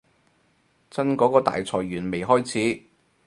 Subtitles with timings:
[0.89, 2.83] 真嗰個大裁員未開始